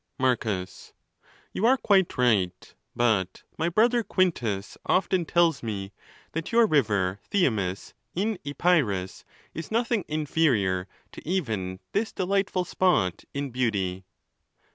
[0.17, 5.93] Marcus.—You are quite right; but my brother Quintus often tells me
[6.31, 13.51] that your river Thyamis in Epirus is nothing inferior to even this delightful spot in
[13.51, 14.03] beauty.